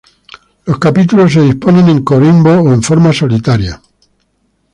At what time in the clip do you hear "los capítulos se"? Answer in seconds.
0.65-1.41